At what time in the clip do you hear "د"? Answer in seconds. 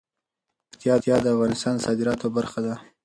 1.21-1.25, 1.77-1.83